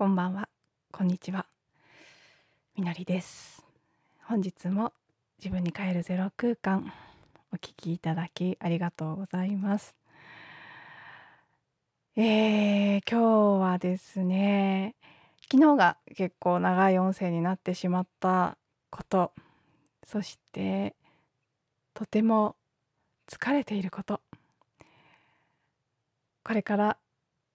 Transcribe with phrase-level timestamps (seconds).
[0.00, 0.48] こんばんは、
[0.90, 1.44] こんにちは。
[2.74, 3.62] みのりです。
[4.24, 4.94] 本日も
[5.38, 6.90] 自分に帰るゼロ空間
[7.52, 9.94] お聞きいただきありがとうございます。
[12.16, 14.94] えー、今日はですね、
[15.42, 18.56] 昨日が結構長い音声になってしまった
[18.88, 19.34] こと、
[20.06, 20.96] そして
[21.92, 22.56] とても
[23.28, 24.22] 疲れていること、
[26.42, 26.96] これから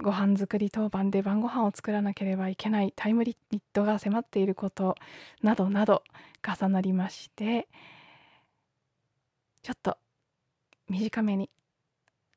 [0.00, 4.94] ご飯作り当番で晩ご飯を作らなければいけないタイムリミットが迫っていること
[5.42, 6.04] などなど
[6.46, 7.68] 重なりまして
[9.62, 9.98] ちょっと
[10.88, 11.50] 短めに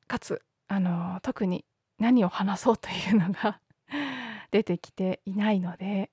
[0.08, 1.64] かつあの特に
[1.98, 3.60] 何を話そうというのが
[4.50, 6.10] 出てきていないので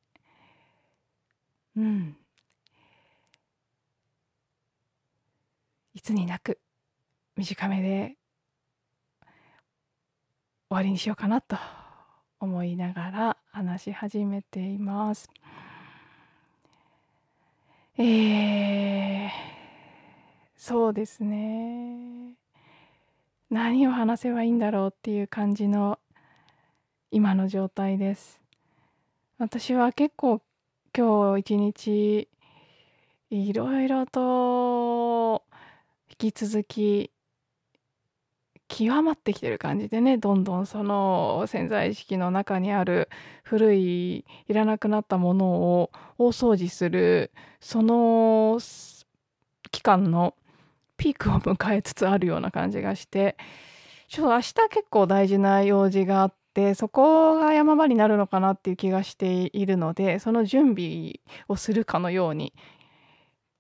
[1.75, 2.17] うん。
[5.93, 6.59] いつになく
[7.35, 8.18] 短めで
[10.71, 11.57] 終わりにしようかなと
[12.39, 15.27] 思いながら話し始めています。
[17.97, 19.29] えー、
[20.55, 22.35] そうですね。
[23.49, 25.97] 何を話せばいいんだろうっていう感じの
[27.09, 28.39] 今の状態です。
[29.39, 30.39] 私は結構
[30.95, 32.29] 今日一日
[33.31, 35.41] いろいろと
[36.11, 37.09] 引き続き
[38.69, 43.09] 極まってきてる感じでねどんどんその潜在意識の中にある
[43.43, 48.59] 古いいらなくなったものを大掃除するその
[49.71, 50.35] 期間の
[50.97, 53.37] ピークを迎えつつあるような感じがして
[54.07, 62.53] ちょっと明日結構大事な用事があってそこが山場になるのかなっていう気がしているのでその準備をするかのように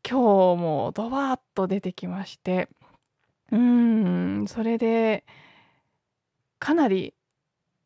[0.07, 2.69] 今日もドバーッと出てきまして
[3.51, 5.25] うん、それで、
[6.59, 7.13] かなり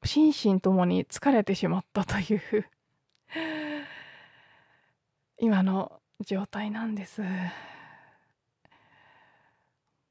[0.04, 2.42] 心身ともに疲れてしまったという
[5.38, 7.22] 今の状態なんです。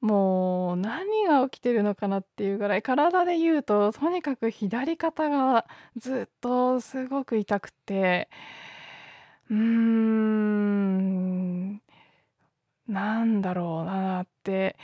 [0.00, 8.28] もう何が起きてるのかなっていうぐらい体で言うととにかく左肩がずっとすごく痛くて。
[9.50, 11.82] うーん。
[12.88, 14.76] なんだろうなって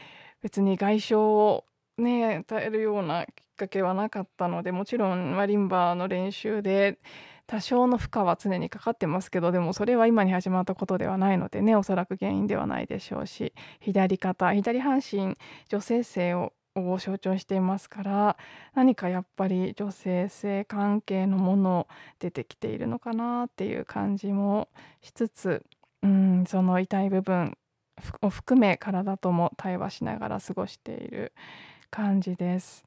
[0.42, 1.64] 別に外傷を
[1.98, 6.98] ね与えるようなきっかけはなかったのでもちろんマリンバーの練習で
[7.46, 15.36] 多少の負荷は常にかかってますけどでもそれは今に始まったことではないのでねおそらく原因ではないでしょうし左肩左半身
[15.68, 18.36] 女性性をを象徴していますから
[18.74, 21.88] 何かやっぱり女性性関係のもの
[22.20, 24.68] 出てきているのかなっていう感じも
[25.00, 25.64] しつつ
[26.02, 27.56] うんその痛い部分
[28.22, 31.32] を含め体とも対話しながら過ごしている
[31.90, 32.84] 感じです。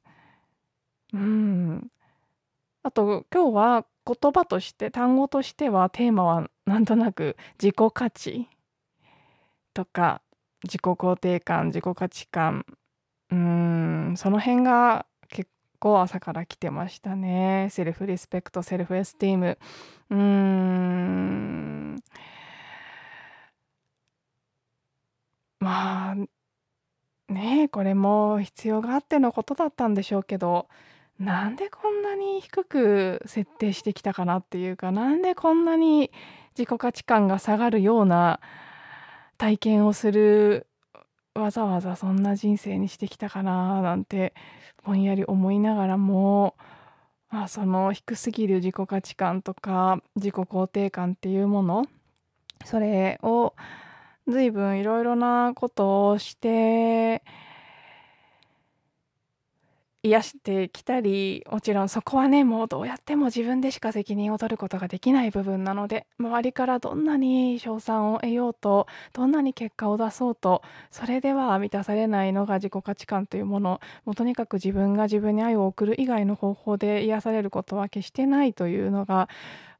[1.12, 1.90] うん。
[2.82, 8.48] あと今日は言葉として単語としてはテーマはなんとなく自己価値
[9.74, 10.22] とか
[10.64, 12.64] 自己肯定感自己価値観。
[13.30, 14.14] うん。
[14.16, 17.68] その辺が結構朝から来てましたね。
[17.70, 19.58] self-respect self-esteem。
[20.10, 21.96] うーん
[25.60, 26.14] まあ
[27.28, 30.68] ねえこれも必要があってのことだったんでしょうけど
[31.18, 36.10] なんでこんなに低く設定してきたかなっていうかなんでこんなに
[36.56, 38.40] 自己価値観が下がるような
[39.38, 40.66] 体験をする
[41.34, 44.34] わざわざそんな人生にしてきたかななんて
[44.84, 46.56] ぼんやり思いながらも、
[47.30, 51.86] まあ、その低すぎる自己価値観とか自己肯定感っていうもの
[52.66, 53.54] それを
[54.28, 57.22] 随分いろいろなことをして
[60.04, 79.28] 癒してきたりもちろんそこはねもうどうやっても自分でしか責任を取ることができない部分なので周りからどんなに称賛を得ようとどんなに結果を出そうとそれでは満たされないのが自己価値観というものもうとにかく自分が自分に愛を送る以外の方法で癒されることは決してないというのが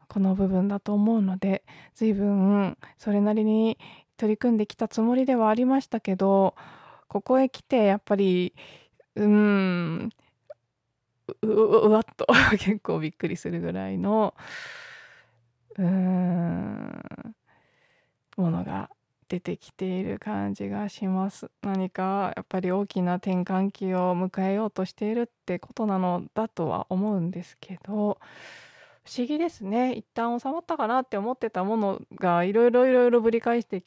[0.07, 1.65] この部分だと思うので
[1.97, 3.77] 随分それなりに
[4.19, 6.55] 取り組んできたつもりではありましたけど
[7.09, 8.55] ここへ来てやっぱり
[9.17, 10.11] うん
[11.43, 12.27] うわっと
[12.59, 14.35] 結構びっくりするぐらいの
[15.79, 17.35] うん
[18.37, 18.91] ものが
[19.29, 28.19] 出てきている感じがします何かやっぱり大きな転換期を迎えようとしているってことなのだとは思うんですけど
[29.05, 33.83] 不思議ですね一旦収まったかなって思ってたものがいろいろいろいろぶり返して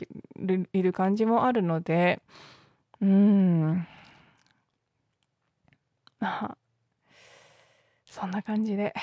[0.74, 2.22] いる感じもあるので
[3.01, 3.88] うん
[6.20, 6.58] まあ
[8.06, 8.94] そんな感じで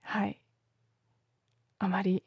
[0.00, 0.40] はい
[1.78, 2.22] あまり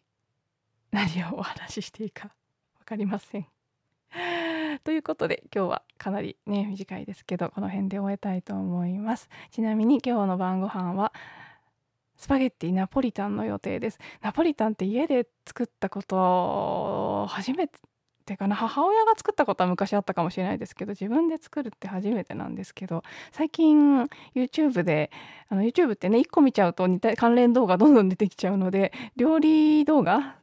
[0.91, 2.31] 何をお話ししていいか
[2.79, 3.47] 分かりません。
[4.83, 9.29] ということで今日はかなりね短いですけどこの辺で終えたいと思います。
[9.51, 11.11] ちなみに今日の晩ご飯は
[12.17, 13.99] スパゲッティナポリタンの予定です。
[14.21, 17.79] ナポリタンって家で作ったこと初めて
[18.35, 24.05] かな母親が作ったことは昔あったかもしれないですけど自分で作るって初めてなんですけど最近
[24.35, 25.11] YouTube で
[25.49, 30.37] あの YouTube ってね1個見ちゃうと似た関連動画どんどん出てきちゃうので料理動画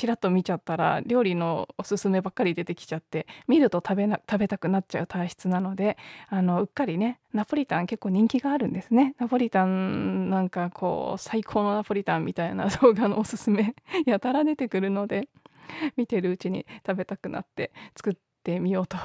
[0.00, 5.98] ちらっと見ちゃったら料理のおすすめばっかり出てきちゃって見ると食べな食べたくなっちゃう体質なので
[6.28, 9.14] あのうっかりねナポリタン結構人気があるんですね。
[9.18, 13.74] ナポリタンなんかこう最高のナポリタンみたいな動画のおすすめ
[14.06, 15.28] やたら出てくるので。
[15.96, 18.96] 見てるうちに食べたくなって作ってみようと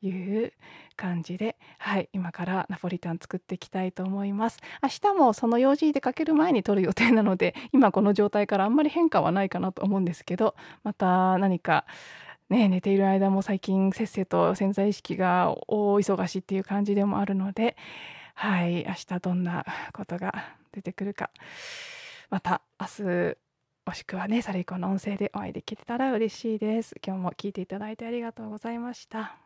[0.00, 0.52] いう
[0.96, 4.60] 感じで、はい、今からナポリタン作っていきたいと思います。
[4.82, 11.84] 明日もその用事出かける前に撮る予定なので、今この状態からあんまり変化はないかなと思うんですけど、また何か
[12.48, 17.76] ね、寝ている間も最近せっせと潜在意識が大忙しっていう感じでもあるので、
[18.34, 20.32] はい、明日どんなことが
[20.70, 21.30] 出てくるか、
[22.30, 22.86] また明
[23.32, 23.36] 日
[23.86, 26.96] もしくはね、サリコの音声でお会いできたら嬉しいです。
[27.06, 29.45] 今日も聞いていただいてありがとうございました。